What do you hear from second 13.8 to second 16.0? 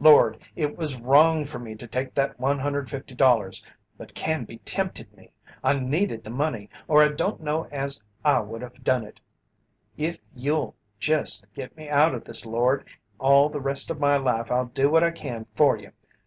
of my life I'll do what I can for You!